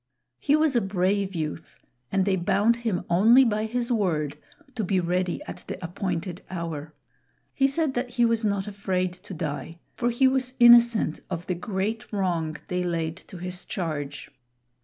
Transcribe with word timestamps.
He 0.39 0.55
was 0.55 0.75
a 0.75 0.81
brave 0.81 1.35
youth, 1.35 1.77
and 2.11 2.25
they 2.25 2.35
bound 2.35 2.77
him 2.77 3.05
only 3.07 3.45
by 3.45 3.65
his 3.67 3.91
word 3.91 4.35
to 4.73 4.83
be 4.83 4.99
ready 4.99 5.43
at 5.45 5.63
the 5.67 5.77
appointed 5.85 6.41
hour. 6.49 6.95
He 7.53 7.67
said 7.67 7.93
that 7.93 8.09
he 8.09 8.25
was 8.25 8.43
not 8.43 8.65
afraid 8.65 9.13
to 9.13 9.35
die; 9.35 9.77
for 9.95 10.09
he 10.09 10.27
was 10.27 10.55
innocent 10.59 11.19
of 11.29 11.45
the 11.45 11.53
great 11.53 12.11
wrong 12.11 12.57
they 12.67 12.83
laid 12.83 13.15
to 13.27 13.37
his 13.37 13.63
charge. 13.63 14.31